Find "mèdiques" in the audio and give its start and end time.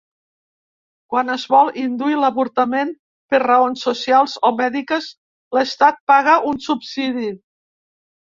4.61-5.09